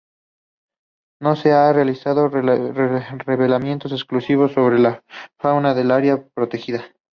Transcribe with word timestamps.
No 1.21 1.35
se 1.35 1.53
han 1.53 1.75
realizado 1.75 2.27
relevamientos 2.27 3.91
exhaustivos 3.91 4.51
sobre 4.53 4.79
la 4.79 5.03
fauna 5.37 5.75
del 5.75 5.91
área 5.91 6.23
protegida. 6.33 6.83